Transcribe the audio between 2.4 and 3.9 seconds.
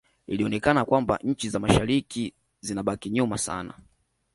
zilibaki nyuma sana